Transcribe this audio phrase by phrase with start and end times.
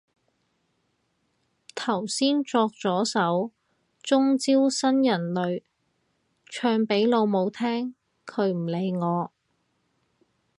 [1.75, 3.51] 頭先作咗首
[4.01, 5.61] 中招新人類
[6.47, 7.93] 唱俾老母聽，
[8.25, 9.31] 佢唔理我